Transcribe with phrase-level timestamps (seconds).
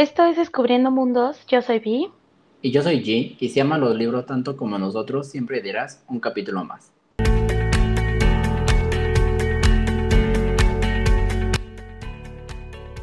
[0.00, 2.10] Esto es Descubriendo Mundos, yo soy Vi.
[2.62, 6.20] Y yo soy G, y si amas los libros tanto como nosotros, siempre dirás un
[6.20, 6.90] capítulo más.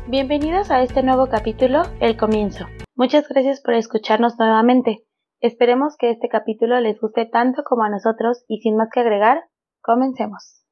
[0.07, 2.65] Bienvenidos a este nuevo capítulo, El Comienzo.
[2.95, 5.05] Muchas gracias por escucharnos nuevamente.
[5.39, 9.43] Esperemos que este capítulo les guste tanto como a nosotros y sin más que agregar,
[9.83, 10.63] comencemos.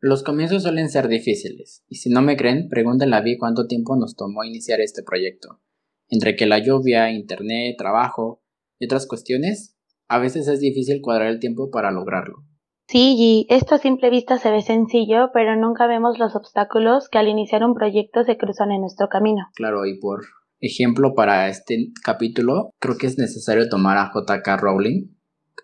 [0.00, 3.96] Los comienzos suelen ser difíciles, y si no me creen, pregúntenle a Vi cuánto tiempo
[3.96, 5.60] nos tomó iniciar este proyecto.
[6.08, 8.42] Entre que la lluvia, internet, trabajo
[8.78, 12.44] y otras cuestiones, a veces es difícil cuadrar el tiempo para lograrlo.
[12.88, 17.18] Sí, y esto a simple vista se ve sencillo, pero nunca vemos los obstáculos que
[17.18, 19.48] al iniciar un proyecto se cruzan en nuestro camino.
[19.54, 20.24] Claro, y por
[20.60, 25.08] ejemplo para este capítulo, creo que es necesario tomar a JK Rowling,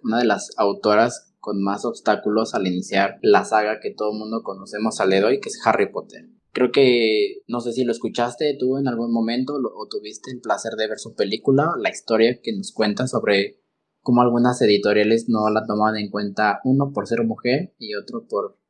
[0.02, 4.42] una de las autoras con más obstáculos al iniciar la saga que todo el mundo
[4.44, 6.28] conocemos al hoy, que es Harry Potter.
[6.52, 10.74] Creo que, no sé si lo escuchaste tú en algún momento o tuviste el placer
[10.74, 13.60] de ver su película, la historia que nos cuenta sobre
[14.02, 18.60] cómo algunas editoriales no la toman en cuenta, uno por ser mujer y otro por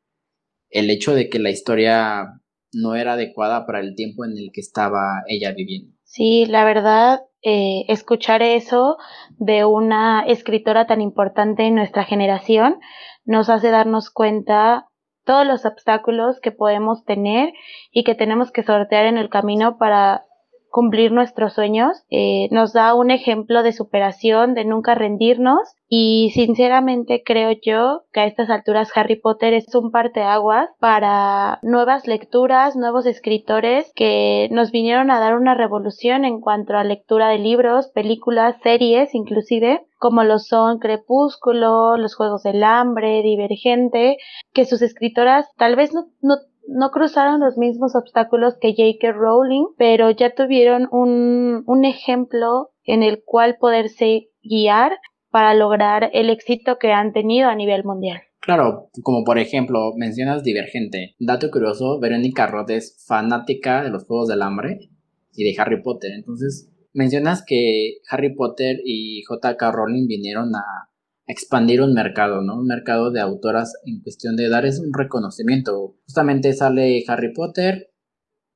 [0.71, 2.41] el hecho de que la historia
[2.73, 5.95] no era adecuada para el tiempo en el que estaba ella viviendo.
[6.15, 8.99] Sí, la verdad, eh, escuchar eso
[9.39, 12.79] de una escritora tan importante en nuestra generación
[13.25, 14.89] nos hace darnos cuenta
[15.25, 17.55] todos los obstáculos que podemos tener
[17.93, 20.27] y que tenemos que sortear en el camino para
[20.73, 22.03] cumplir nuestros sueños.
[22.11, 28.21] Eh, nos da un ejemplo de superación, de nunca rendirnos y sinceramente creo yo que
[28.21, 34.73] a estas alturas Harry Potter es un parteaguas para nuevas lecturas, nuevos escritores que nos
[34.73, 40.25] vinieron a dar una revolución en cuanto a lectura de libros, películas, series inclusive como
[40.25, 44.17] lo son Crepúsculo, Los Juegos del Hambre, Divergente,
[44.53, 49.13] que sus escritoras tal vez no, no no cruzaron los mismos obstáculos que J.K.
[49.13, 54.99] Rowling, pero ya tuvieron un, un ejemplo en el cual poderse guiar
[55.31, 58.21] para lograr el éxito que han tenido a nivel mundial.
[58.41, 61.15] Claro, como por ejemplo, mencionas Divergente.
[61.21, 64.91] Dato curioso, Verónica Roth es fanática de los Juegos del Hambre
[65.33, 66.11] y de Harry Potter.
[66.13, 69.71] Entonces, mencionas que Harry Potter y J.K.
[69.71, 70.91] Rowling vinieron a
[71.33, 72.61] expandir un mercado, ¿no?
[72.61, 75.97] Un mercado de autoras en cuestión de dar es un reconocimiento.
[76.05, 77.91] Justamente sale Harry Potter,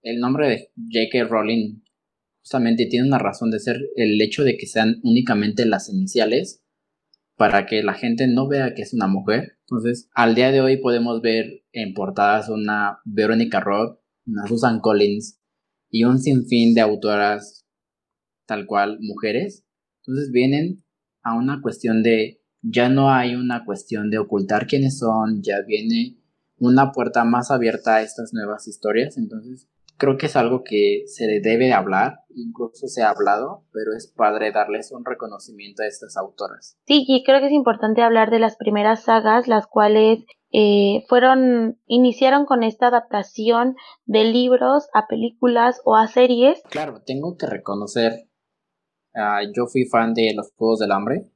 [0.02, 1.24] el nombre de J.K.
[1.28, 1.82] Rowling
[2.40, 6.62] justamente tiene una razón de ser el hecho de que sean únicamente las iniciales
[7.36, 9.58] para que la gente no vea que es una mujer.
[9.62, 15.40] Entonces, al día de hoy podemos ver en portadas una Veronica Roth, una Susan Collins
[15.90, 17.66] y un sinfín de autoras
[18.46, 19.66] tal cual mujeres.
[20.02, 20.84] Entonces vienen
[21.22, 26.18] a una cuestión de ya no hay una cuestión de ocultar quiénes son, ya viene
[26.58, 29.68] una puerta más abierta a estas nuevas historias, entonces
[29.98, 34.52] creo que es algo que se debe hablar, incluso se ha hablado, pero es padre
[34.52, 36.78] darles un reconocimiento a estas autoras.
[36.86, 41.78] Sí, y creo que es importante hablar de las primeras sagas, las cuales eh, fueron,
[41.86, 46.62] iniciaron con esta adaptación de libros a películas o a series.
[46.70, 48.28] Claro, tengo que reconocer,
[49.14, 51.30] uh, yo fui fan de los Juegos del Hambre,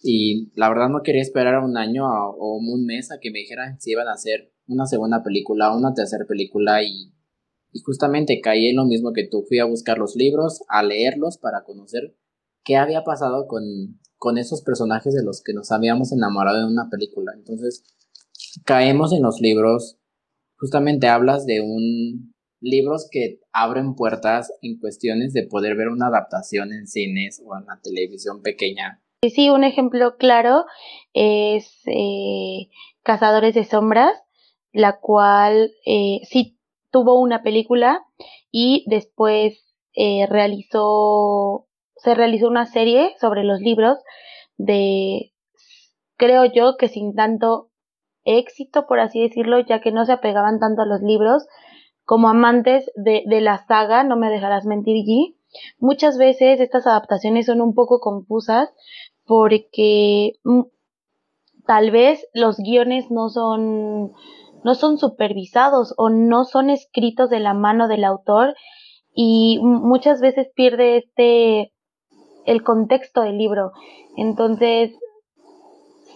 [0.00, 3.80] y la verdad no quería esperar un año o un mes a que me dijeran
[3.80, 7.12] si iban a hacer una segunda película, una tercera película y,
[7.72, 9.44] y justamente caí en lo mismo que tú.
[9.48, 12.14] Fui a buscar los libros, a leerlos para conocer
[12.64, 16.88] qué había pasado con, con esos personajes de los que nos habíamos enamorado en una
[16.90, 17.32] película.
[17.34, 17.82] Entonces
[18.64, 19.98] caemos en los libros.
[20.58, 26.72] Justamente hablas de un libros que abren puertas en cuestiones de poder ver una adaptación
[26.72, 30.64] en cines o en la televisión pequeña Sí, un ejemplo claro
[31.12, 32.68] es eh,
[33.02, 34.12] Cazadores de Sombras,
[34.72, 36.56] la cual eh, sí
[36.92, 38.04] tuvo una película
[38.52, 43.98] y después eh, realizó, se realizó una serie sobre los libros
[44.56, 45.32] de,
[46.16, 47.70] creo yo que sin tanto
[48.24, 51.44] éxito, por así decirlo, ya que no se apegaban tanto a los libros,
[52.04, 55.37] como amantes de, de la saga, no me dejarás mentir, G.
[55.78, 58.70] Muchas veces estas adaptaciones son un poco confusas
[59.24, 60.62] porque mm,
[61.66, 64.12] tal vez los guiones no son
[64.64, 68.54] no son supervisados o no son escritos de la mano del autor
[69.14, 71.72] y muchas veces pierde este
[72.46, 73.72] el contexto del libro.
[74.16, 74.92] Entonces,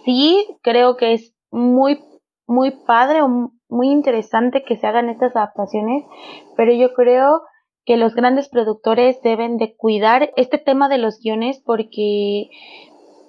[0.03, 2.03] sí, creo que es muy
[2.47, 6.03] muy padre o muy interesante que se hagan estas adaptaciones,
[6.57, 7.41] pero yo creo
[7.85, 12.49] que los grandes productores deben de cuidar este tema de los guiones porque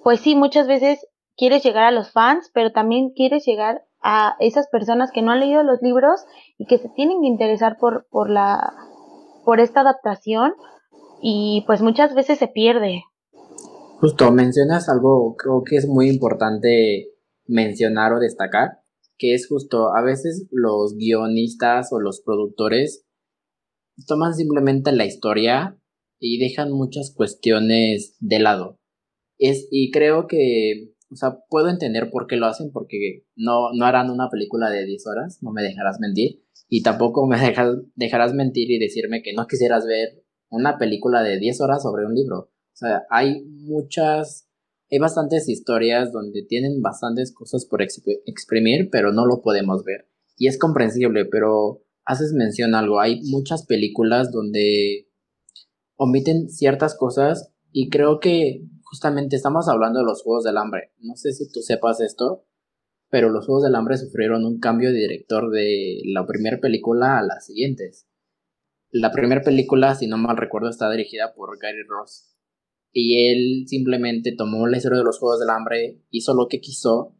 [0.03, 4.67] pues sí, muchas veces quieres llegar a los fans, pero también quieres llegar a esas
[4.67, 6.21] personas que no han leído los libros
[6.57, 8.73] y que se tienen que interesar por, por la
[9.45, 10.53] por esta adaptación
[11.21, 13.03] y pues muchas veces se pierde.
[13.99, 17.11] Justo, mencionas algo, creo que es muy importante
[17.47, 18.79] mencionar o destacar,
[19.17, 23.04] que es justo, a veces los guionistas o los productores
[24.07, 25.79] toman simplemente la historia
[26.19, 28.79] y dejan muchas cuestiones de lado.
[29.37, 33.85] Es, y creo que, o sea, puedo entender por qué lo hacen, porque no, no
[33.85, 37.37] harán una película de 10 horas, no me dejarás mentir, y tampoco me
[37.95, 42.15] dejarás mentir y decirme que no quisieras ver una película de 10 horas sobre un
[42.15, 42.37] libro.
[42.37, 44.49] O sea, hay muchas,
[44.91, 50.09] hay bastantes historias donde tienen bastantes cosas por exprimir, pero no lo podemos ver.
[50.37, 55.07] Y es comprensible, pero haces mención a algo, hay muchas películas donde
[55.95, 60.93] omiten ciertas cosas y creo que justamente estamos hablando de los Juegos del Hambre.
[60.99, 62.45] No sé si tú sepas esto,
[63.09, 67.23] pero los Juegos del Hambre sufrieron un cambio de director de la primera película a
[67.23, 68.07] las siguientes.
[68.91, 72.35] La primera película, si no mal recuerdo, está dirigida por Gary Ross.
[72.93, 77.13] Y él simplemente tomó la historia de los Juegos del Hambre, hizo lo que quiso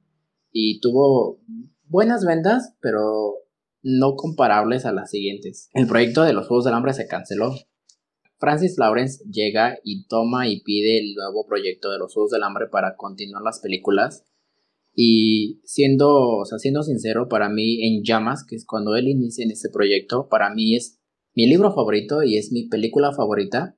[0.51, 1.41] y tuvo
[1.83, 3.44] buenas ventas, pero
[3.85, 5.69] no comparables a las siguientes.
[5.73, 7.55] El proyecto de los Juegos del Hambre se canceló
[8.37, 12.67] Francis Lawrence llega y toma y pide el nuevo proyecto de los Juegos del Hambre
[12.71, 14.25] para continuar las películas.
[14.93, 19.43] Y siendo, o sea, siendo sincero, para mí En Llamas, que es cuando él inicia
[19.43, 20.99] en este proyecto, para mí es
[21.33, 23.77] mi libro favorito y es mi película favorita,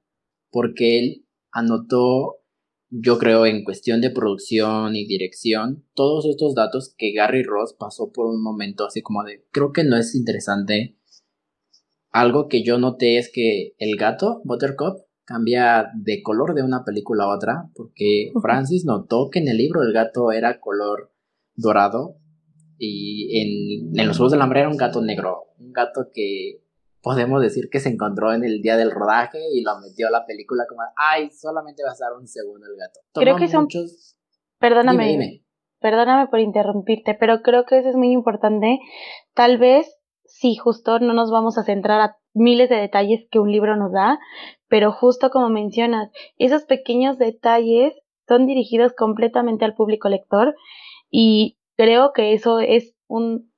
[0.51, 2.36] porque él anotó,
[2.89, 8.11] yo creo, en cuestión de producción y dirección, todos estos datos que Gary Ross pasó
[8.11, 10.97] por un momento así como de, creo que no es interesante.
[12.11, 17.25] Algo que yo noté es que el gato, Buttercup, cambia de color de una película
[17.25, 21.11] a otra, porque Francis notó que en el libro el gato era color
[21.55, 22.15] dorado
[22.77, 26.61] y en, en los Juegos del Hambre era un gato negro, un gato que
[27.07, 30.25] podemos decir que se encontró en el día del rodaje y lo metió a la
[30.25, 32.99] película como, ay, solamente va a estar un segundo el gato.
[33.13, 34.17] creo que son muchos...
[34.59, 35.45] Perdóname.
[35.79, 38.79] Perdóname por interrumpirte, pero creo que eso es muy importante.
[39.33, 39.87] Tal vez
[40.25, 43.93] sí, justo no nos vamos a centrar a miles de detalles que un libro nos
[43.93, 44.19] da,
[44.67, 47.93] pero justo como mencionas, esos pequeños detalles
[48.27, 50.55] son dirigidos completamente al público lector
[51.09, 53.49] y creo que eso es un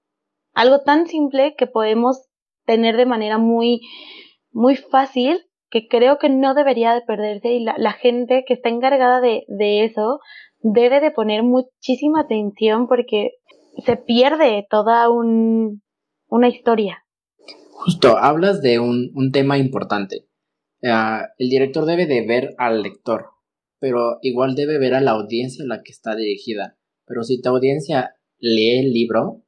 [0.54, 2.29] algo tan simple que podemos
[2.69, 3.81] tener de manera muy
[4.51, 5.39] muy fácil
[5.71, 9.86] que creo que no debería de perderse y la, gente que está encargada de, de
[9.86, 10.19] eso
[10.60, 13.31] debe de poner muchísima atención porque
[13.83, 15.81] se pierde toda un,
[16.27, 17.04] una historia.
[17.71, 20.27] Justo, hablas de un, tema importante.
[20.83, 23.30] Ah, el director debe de ver al lector,
[23.80, 26.77] pero igual debe ver a la audiencia a la que está dirigida.
[27.07, 29.44] Pero si tu audiencia lee el libro,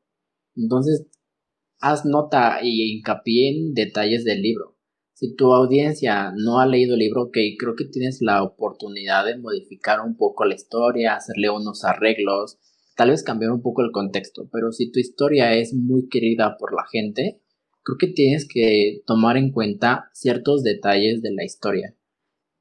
[0.55, 1.07] entonces
[1.81, 4.77] haz nota y hincapié en detalles del libro.
[5.13, 9.37] Si tu audiencia no ha leído el libro, ok, creo que tienes la oportunidad de
[9.37, 12.57] modificar un poco la historia, hacerle unos arreglos,
[12.95, 16.73] tal vez cambiar un poco el contexto, pero si tu historia es muy querida por
[16.73, 17.41] la gente,
[17.83, 21.95] creo que tienes que tomar en cuenta ciertos detalles de la historia.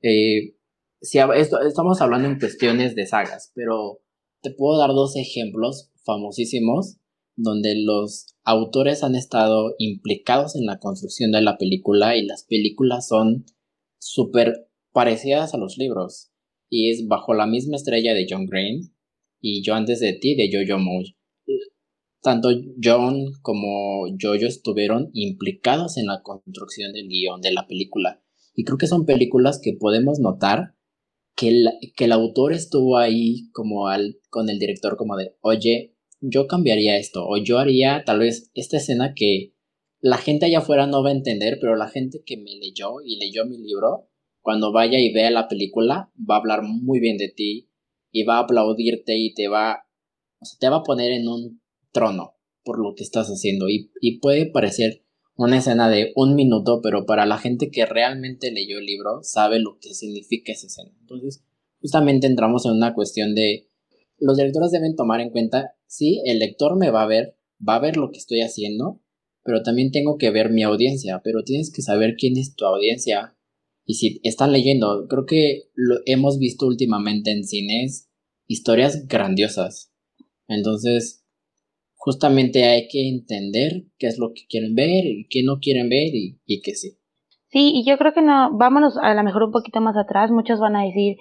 [0.03, 0.57] Eh,
[1.01, 4.01] si estamos hablando en cuestiones de sagas, pero
[4.43, 6.99] te puedo dar dos ejemplos famosísimos
[7.37, 13.09] donde los autores han estado implicados en la construcción de la película y las películas
[13.09, 13.47] son
[13.99, 16.31] súper parecidas a los libros.
[16.69, 18.93] Y es Bajo la misma estrella de John Green,
[19.40, 21.16] y Yo antes de ti de Jojo Moe.
[22.23, 22.50] Tanto
[22.83, 28.23] John como Jojo estuvieron implicados en la construcción del guion de la película.
[28.55, 30.75] Y creo que son películas que podemos notar
[31.35, 35.97] que el, que el autor estuvo ahí como al, con el director como de, oye,
[36.21, 39.55] yo cambiaría esto, o yo haría tal vez esta escena que
[40.00, 43.19] la gente allá afuera no va a entender, pero la gente que me leyó y
[43.19, 44.09] leyó mi libro,
[44.41, 47.71] cuando vaya y vea la película, va a hablar muy bien de ti,
[48.12, 49.85] y va a aplaudirte y te va,
[50.41, 51.62] o sea, te va a poner en un
[51.93, 55.05] trono por lo que estás haciendo y, y puede parecer
[55.37, 59.59] una escena de un minuto, pero para la gente que realmente leyó el libro sabe
[59.59, 60.91] lo que significa esa escena.
[61.00, 61.43] Entonces,
[61.81, 63.70] justamente entramos en una cuestión de
[64.21, 67.37] los directores deben tomar en cuenta, sí, el lector me va a ver,
[67.67, 69.00] va a ver lo que estoy haciendo,
[69.43, 73.37] pero también tengo que ver mi audiencia, pero tienes que saber quién es tu audiencia,
[73.85, 78.09] y si están leyendo, creo que lo hemos visto últimamente en cines
[78.47, 79.93] historias grandiosas.
[80.47, 81.25] Entonces,
[81.95, 86.15] justamente hay que entender qué es lo que quieren ver y qué no quieren ver
[86.15, 86.99] y, y que sí.
[87.49, 90.61] Sí, y yo creo que no, vámonos a lo mejor un poquito más atrás, muchos
[90.61, 91.17] van a decir,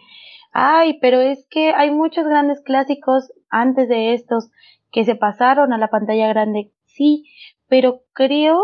[0.51, 4.49] ay, pero es que hay muchos grandes clásicos antes de estos
[4.91, 6.71] que se pasaron a la pantalla grande.
[6.85, 7.25] Sí,
[7.67, 8.59] pero creo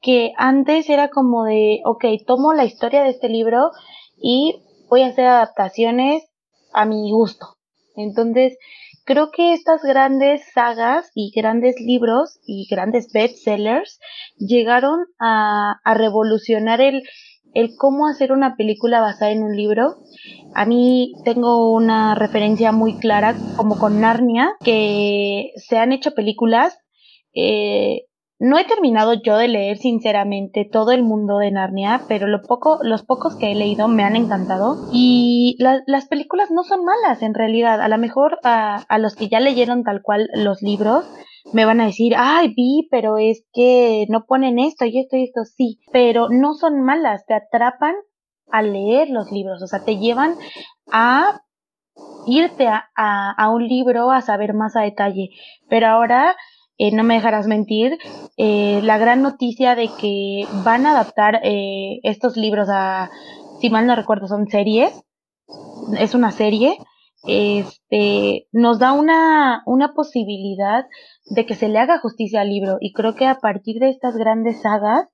[0.00, 3.70] que antes era como de, ok, tomo la historia de este libro
[4.16, 6.24] y voy a hacer adaptaciones
[6.72, 7.56] a mi gusto.
[7.96, 8.56] Entonces,
[9.04, 14.00] creo que estas grandes sagas y grandes libros y grandes bestsellers
[14.38, 17.02] llegaron a, a revolucionar el,
[17.54, 19.96] el cómo hacer una película basada en un libro.
[20.54, 26.78] A mí tengo una referencia muy clara como con Narnia, que se han hecho películas.
[27.34, 28.06] Eh,
[28.38, 32.78] no he terminado yo de leer sinceramente todo el mundo de Narnia, pero lo poco,
[32.82, 34.88] los pocos que he leído me han encantado.
[34.92, 37.82] Y las películas no son malas en realidad.
[37.82, 41.04] A lo mejor a, a los que ya leyeron tal cual los libros,
[41.52, 45.24] me van a decir, ay, vi, pero es que no ponen esto y esto y
[45.24, 47.94] esto, sí, pero no son malas, te atrapan
[48.50, 50.34] a leer los libros, o sea, te llevan
[50.90, 51.42] a
[52.26, 55.30] irte a, a, un libro a saber más a detalle.
[55.68, 56.36] Pero ahora,
[56.78, 57.98] eh, no me dejarás mentir,
[58.36, 63.10] eh, la gran noticia de que van a adaptar eh, estos libros a,
[63.60, 65.02] si mal no recuerdo, son series,
[65.98, 66.78] es una serie,
[67.26, 70.86] este, nos da una, una posibilidad
[71.30, 72.76] de que se le haga justicia al libro.
[72.80, 75.08] Y creo que a partir de estas grandes sagas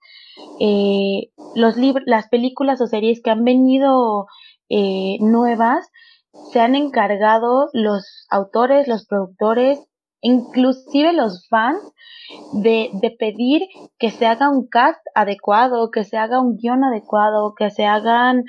[0.61, 4.27] eh, los las películas o series que han venido
[4.69, 5.89] eh, nuevas
[6.53, 9.81] se han encargado los autores los productores
[10.21, 11.81] inclusive los fans
[12.53, 13.63] de, de pedir
[13.99, 18.45] que se haga un cast adecuado, que se haga un guion adecuado, que se hagan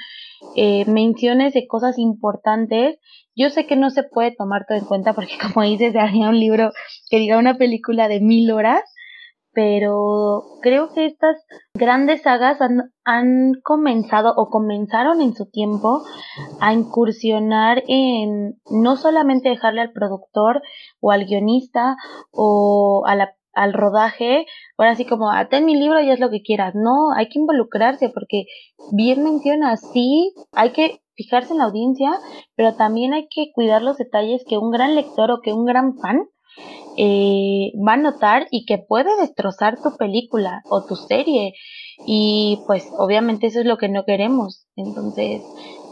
[0.55, 2.97] eh, menciones de cosas importantes
[3.37, 6.39] yo sé que no se puede tomar todo en cuenta porque como dices, haría un
[6.39, 6.71] libro
[7.09, 8.81] que diga una película de mil horas,
[9.53, 11.35] pero creo que estas
[11.73, 16.03] grandes sagas han, han, comenzado o comenzaron en su tiempo
[16.59, 20.61] a incursionar en no solamente dejarle al productor
[20.99, 21.95] o al guionista
[22.31, 24.45] o al rodaje,
[24.77, 26.75] ahora así como, ah, ten mi libro y haz lo que quieras.
[26.75, 28.45] No, hay que involucrarse porque
[28.91, 32.11] bien menciona, sí, hay que fijarse en la audiencia,
[32.55, 35.97] pero también hay que cuidar los detalles que un gran lector o que un gran
[35.97, 36.29] fan
[36.95, 41.53] eh, va a notar y que puede destrozar tu película o tu serie.
[42.05, 44.67] Y pues obviamente eso es lo que no queremos.
[44.75, 45.41] Entonces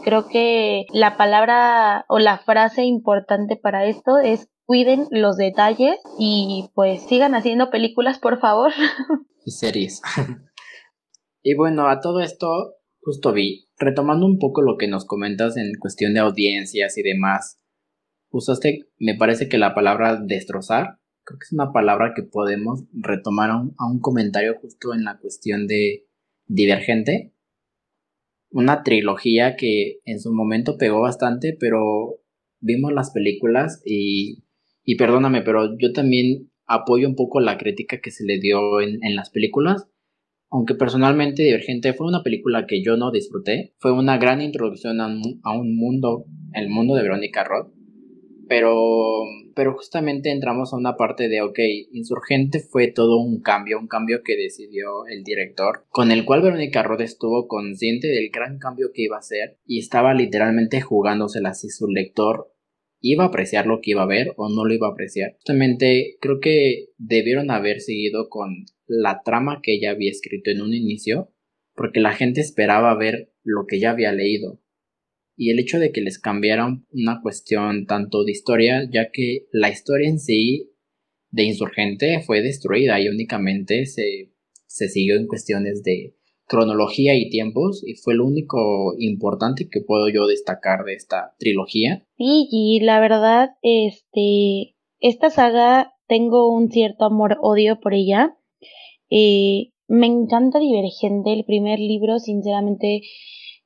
[0.04, 6.70] creo que la palabra o la frase importante para esto es cuiden los detalles y
[6.74, 8.72] pues sigan haciendo películas por favor.
[9.44, 10.02] Y series.
[11.42, 12.75] y bueno, a todo esto
[13.06, 17.60] justo vi retomando un poco lo que nos comentas en cuestión de audiencias y demás,
[18.30, 23.50] usaste, me parece que la palabra destrozar, creo que es una palabra que podemos retomar
[23.50, 26.08] a un, comentario justo en la cuestión de
[26.48, 27.32] Divergente,
[28.50, 32.20] una trilogía que en su momento pegó bastante, pero
[32.58, 34.42] vimos las películas y,
[34.82, 38.98] y perdóname, pero yo también apoyo un poco la crítica que se le dio en,
[39.04, 39.86] en las películas
[40.50, 45.06] aunque personalmente Divergente fue una película que yo no disfruté, fue una gran introducción a
[45.06, 47.72] un, mundo, el mundo de Verónica Roth,
[48.48, 49.22] pero,
[49.56, 51.58] pero justamente entramos a una parte de, ok,
[51.92, 56.82] Insurgente fue todo un cambio, un cambio que decidió el director, con el cual Verónica
[56.82, 61.70] Roth estuvo consciente del gran cambio que iba a hacer y estaba literalmente jugándosela si
[61.70, 62.52] su lector
[63.12, 65.34] iba a apreciar lo que iba a ver o no lo iba a apreciar.
[65.36, 70.74] Justamente creo que debieron haber seguido con la trama que ella había escrito en un
[70.74, 71.32] inicio,
[71.74, 74.60] porque la gente esperaba ver lo que ya había leído.
[75.36, 79.68] Y el hecho de que les cambiaran una cuestión tanto de historia, ya que la
[79.68, 80.72] historia en sí
[81.30, 84.32] de Insurgente fue destruida y únicamente se,
[84.66, 90.08] se siguió en cuestiones de cronología y tiempos y fue lo único importante que puedo
[90.08, 92.04] yo destacar de esta trilogía.
[92.16, 98.36] Sí, y la verdad, este, esta saga tengo un cierto amor-odio por ella.
[99.10, 103.02] Eh, me encanta Divergente, el primer libro, sinceramente,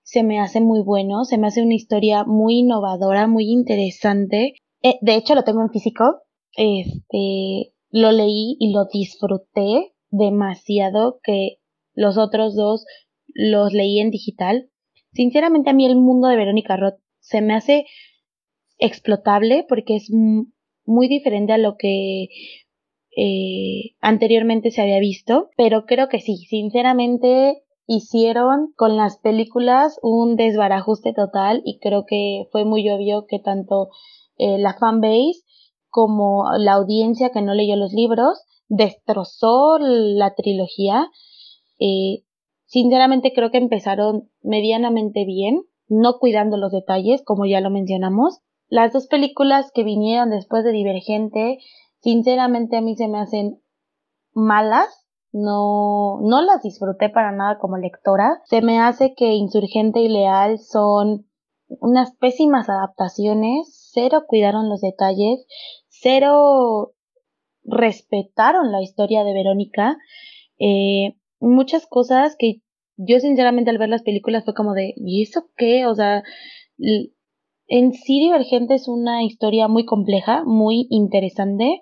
[0.02, 4.54] se me hace muy bueno, se me hace una historia muy innovadora, muy interesante.
[4.82, 6.22] Eh, de hecho, lo tengo en físico.
[6.56, 11.59] Este, lo leí y lo disfruté demasiado que
[12.00, 12.86] los otros dos
[13.34, 14.70] los leí en digital.
[15.12, 17.84] Sinceramente a mí el mundo de Verónica Roth se me hace
[18.78, 22.28] explotable porque es muy diferente a lo que
[23.16, 30.36] eh, anteriormente se había visto, pero creo que sí, sinceramente hicieron con las películas un
[30.36, 33.88] desbarajuste total y creo que fue muy obvio que tanto
[34.38, 35.42] eh, la fanbase
[35.90, 38.40] como la audiencia que no leyó los libros
[38.70, 41.10] destrozó la trilogía.
[41.80, 42.22] Eh,
[42.66, 48.40] sinceramente creo que empezaron medianamente bien, no cuidando los detalles, como ya lo mencionamos.
[48.68, 51.58] Las dos películas que vinieron después de Divergente
[52.00, 53.60] sinceramente a mí se me hacen
[54.32, 58.40] malas, no, no las disfruté para nada como lectora.
[58.44, 61.26] Se me hace que Insurgente y Leal son
[61.68, 65.46] unas pésimas adaptaciones, cero cuidaron los detalles,
[65.88, 66.92] cero
[67.62, 69.96] respetaron la historia de Verónica.
[70.58, 72.60] Eh, muchas cosas que
[72.96, 75.86] yo sinceramente al ver las películas fue como de, ¿y eso qué?
[75.86, 76.22] O sea,
[77.66, 81.80] en sí Divergente es una historia muy compleja, muy interesante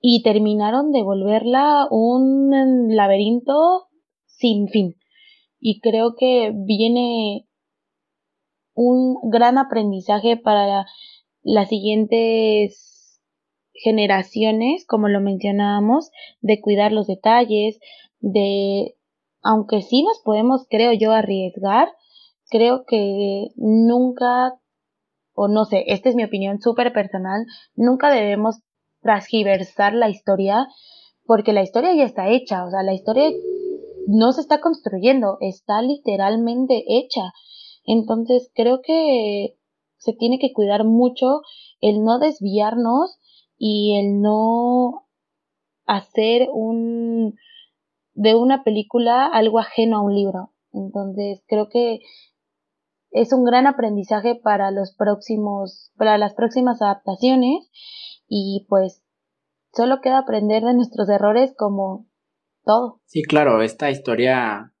[0.00, 3.88] y terminaron de volverla un laberinto
[4.26, 4.96] sin fin.
[5.60, 7.46] Y creo que viene
[8.74, 10.86] un gran aprendizaje para
[11.42, 13.20] las siguientes
[13.72, 17.78] generaciones, como lo mencionábamos, de cuidar los detalles,
[18.22, 18.96] de,
[19.42, 21.88] aunque sí nos podemos, creo yo, arriesgar,
[22.48, 24.54] creo que nunca,
[25.34, 28.60] o no sé, esta es mi opinión súper personal, nunca debemos
[29.02, 30.66] transgiversar la historia,
[31.26, 33.30] porque la historia ya está hecha, o sea, la historia
[34.06, 37.32] no se está construyendo, está literalmente hecha.
[37.84, 39.56] Entonces creo que
[39.96, 41.42] se tiene que cuidar mucho
[41.80, 43.18] el no desviarnos
[43.56, 45.06] y el no
[45.86, 47.34] hacer un
[48.14, 50.52] de una película algo ajeno a un libro.
[50.72, 52.00] Entonces creo que
[53.10, 57.70] es un gran aprendizaje para los próximos, para las próximas adaptaciones
[58.26, 59.02] y pues
[59.74, 62.08] solo queda aprender de nuestros errores como
[62.64, 63.00] todo.
[63.06, 64.72] Sí, claro, esta historia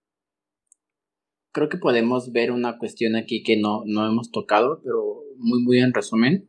[1.52, 5.78] creo que podemos ver una cuestión aquí que no, no hemos tocado, pero muy, muy
[5.78, 6.48] en resumen.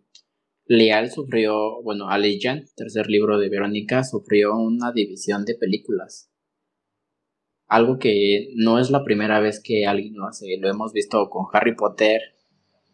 [0.66, 6.33] Leal sufrió, bueno, Allegiant, tercer libro de Verónica, sufrió una división de películas.
[7.74, 10.58] Algo que no es la primera vez que alguien lo hace.
[10.60, 12.22] Lo hemos visto con Harry Potter,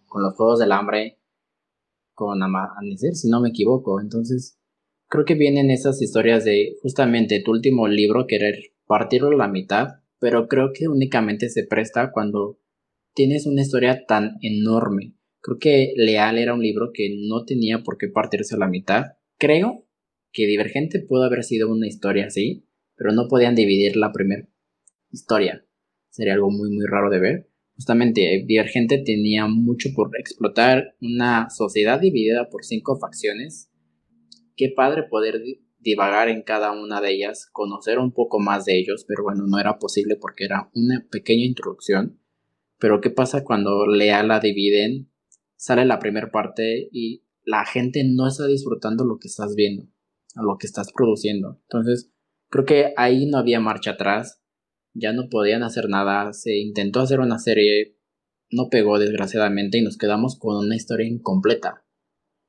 [0.05, 1.19] con los Juegos del Hambre,
[2.13, 3.99] con Amanecer, si no me equivoco.
[4.01, 4.59] Entonces,
[5.07, 8.55] creo que vienen esas historias de justamente tu último libro querer
[8.85, 12.59] partirlo a la mitad pero creo que únicamente se presta cuando
[13.15, 15.15] tienes una historia tan enorme.
[15.41, 19.05] Creo que Leal era un libro que no tenía por qué partirse a la mitad.
[19.37, 19.87] Creo
[20.31, 24.48] que Divergente pudo haber sido una historia así, pero no podían dividir la primera
[25.11, 25.65] historia.
[26.09, 27.49] Sería algo muy muy raro de ver.
[27.75, 33.71] Justamente Divergente tenía mucho por explotar una sociedad dividida por cinco facciones.
[34.55, 35.41] Qué padre poder
[35.79, 39.59] divagar en cada una de ellas, conocer un poco más de ellos, pero bueno, no
[39.59, 42.19] era posible porque era una pequeña introducción.
[42.79, 45.09] Pero ¿qué pasa cuando lea la dividen?
[45.55, 49.87] Sale la primera parte y la gente no está disfrutando lo que estás viendo,
[50.35, 51.59] o lo que estás produciendo.
[51.63, 52.11] Entonces,
[52.49, 54.38] creo que ahí no había marcha atrás,
[54.93, 57.97] ya no podían hacer nada, se intentó hacer una serie,
[58.51, 61.85] no pegó desgraciadamente y nos quedamos con una historia incompleta.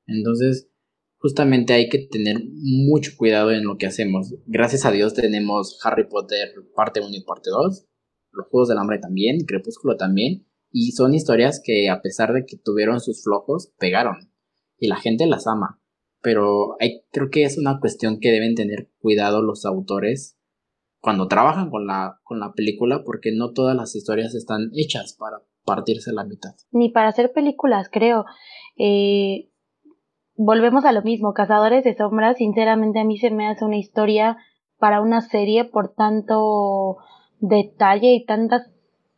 [0.06, 0.70] Entonces,
[1.18, 4.34] justamente hay que tener mucho cuidado en lo que hacemos.
[4.46, 7.86] Gracias a Dios tenemos Harry Potter parte 1 y parte 2,
[8.32, 12.56] los Juegos del Hambre también, Crepúsculo también, y son historias que a pesar de que
[12.56, 14.32] tuvieron sus flojos, pegaron,
[14.78, 15.80] y la gente las ama.
[16.22, 20.39] Pero hay, creo que es una cuestión que deben tener cuidado los autores
[21.00, 25.38] cuando trabajan con la, con la película, porque no todas las historias están hechas para
[25.64, 26.50] partirse la mitad.
[26.72, 28.24] Ni para hacer películas, creo.
[28.76, 29.50] Eh,
[30.36, 34.38] volvemos a lo mismo, Cazadores de Sombras, sinceramente a mí se me hace una historia
[34.78, 36.96] para una serie por tanto
[37.38, 38.70] detalle y tantas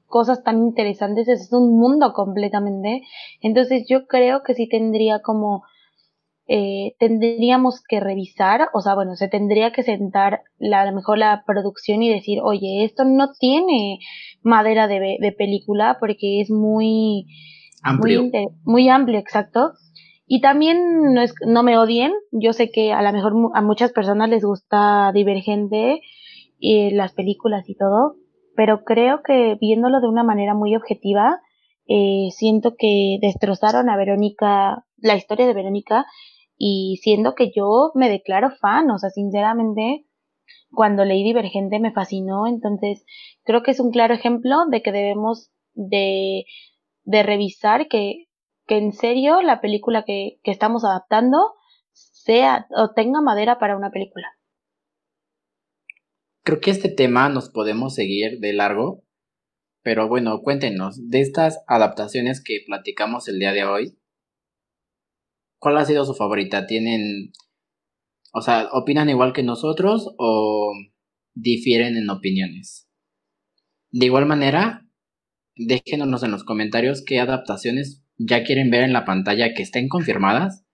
[0.06, 3.02] cosas tan interesantes, es un mundo completamente.
[3.40, 5.62] Entonces yo creo que sí tendría como,
[6.48, 11.18] eh, tendríamos que revisar, o sea, bueno, se tendría que sentar la, a lo mejor
[11.18, 13.98] la producción y decir, oye, esto no tiene
[14.42, 17.26] madera de, de película porque es muy
[17.82, 18.22] amplio.
[18.22, 19.72] Muy, muy amplio, exacto.
[20.26, 23.92] Y también no, es, no me odien, yo sé que a lo mejor a muchas
[23.92, 26.00] personas les gusta Divergente
[26.58, 28.16] y las películas y todo,
[28.56, 31.40] pero creo que viéndolo de una manera muy objetiva,
[31.86, 36.06] eh, siento que destrozaron a Verónica, la historia de Verónica,
[36.56, 40.06] y siendo que yo me declaro fan, o sea, sinceramente,
[40.70, 43.04] cuando leí Divergente me fascinó, entonces
[43.44, 46.44] creo que es un claro ejemplo de que debemos de,
[47.04, 48.26] revisar que
[48.66, 51.36] que en serio la película que, que estamos adaptando
[51.92, 54.28] sea o tenga madera para una película.
[56.44, 59.04] Creo que este tema nos podemos seguir de largo,
[59.82, 63.98] pero bueno, cuéntenos, de estas adaptaciones que platicamos el día de hoy,
[65.62, 66.66] ¿cuál ha sido su favorita?
[66.66, 67.32] ¿Tienen,
[68.32, 70.72] o sea, opinan igual que nosotros o
[71.34, 72.90] difieren en opiniones?
[73.92, 74.88] De igual manera,
[75.54, 80.66] déjenos en los comentarios qué adaptaciones ya quieren ver en la pantalla que estén confirmadas.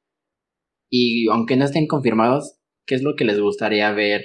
[0.88, 4.24] Y aunque no estén confirmados, ¿qué es lo que les gustaría ver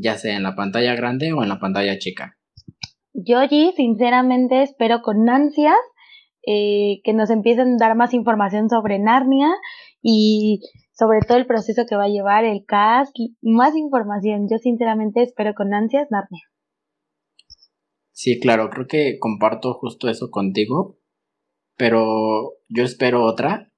[0.00, 2.36] ya sea en la pantalla grande o en la pantalla chica.
[3.12, 3.38] Yo,
[3.74, 5.74] sinceramente espero con ansias
[6.50, 9.50] eh, que nos empiecen a dar más información sobre Narnia
[10.00, 10.62] y
[10.94, 14.48] sobre todo el proceso que va a llevar el cast, más información.
[14.50, 16.40] Yo sinceramente espero con ansias Narnia.
[18.12, 20.98] Sí, claro, creo que comparto justo eso contigo,
[21.76, 23.70] pero yo espero otra,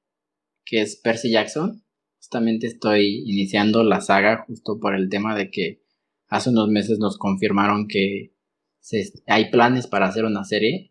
[0.64, 1.82] que es Percy Jackson.
[2.18, 5.82] Justamente estoy iniciando la saga justo por el tema de que
[6.28, 8.32] hace unos meses nos confirmaron que
[9.26, 10.89] hay planes para hacer una serie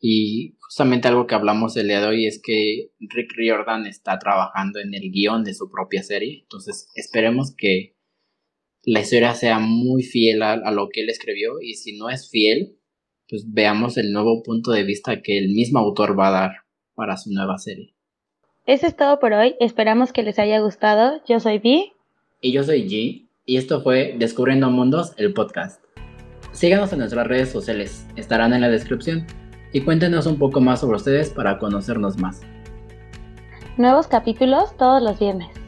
[0.00, 4.80] y justamente algo que hablamos el día de hoy es que Rick Riordan está trabajando
[4.80, 7.96] en el guion de su propia serie, entonces esperemos que
[8.82, 12.30] la historia sea muy fiel a, a lo que él escribió y si no es
[12.30, 12.78] fiel,
[13.28, 16.50] pues veamos el nuevo punto de vista que el mismo autor va a dar
[16.94, 17.94] para su nueva serie.
[18.66, 21.20] Eso es todo por hoy, esperamos que les haya gustado.
[21.28, 21.92] Yo soy Vi.
[22.40, 25.82] Y yo soy G, y esto fue Descubriendo Mundos, el podcast.
[26.52, 29.26] Síganos en nuestras redes sociales, estarán en la descripción,
[29.72, 32.40] y cuéntenos un poco más sobre ustedes para conocernos más.
[33.76, 35.59] Nuevos capítulos todos los viernes.